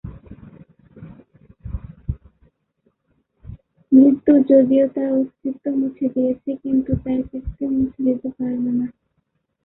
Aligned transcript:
মৃত্যু 3.91 4.33
যদিও 4.49 4.85
তার 4.95 5.09
অস্তিত্ব 5.19 5.65
মুছে 5.79 6.07
দিয়েছে 6.15 6.51
কিন্তু 6.63 6.91
তার 7.03 7.19
কীর্তি 7.29 7.63
মুছে 7.73 7.99
দিতে 8.07 8.29
পারবে 8.37 8.71
না। 8.79 8.87